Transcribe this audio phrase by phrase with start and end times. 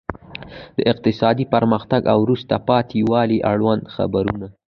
[0.77, 4.47] د اقتصادي پرمختګ او وروسته پاتې والي اړوند خبرونه.